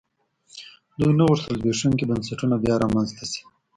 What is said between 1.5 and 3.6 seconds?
زبېښونکي بنسټونه بیا رامنځته شي.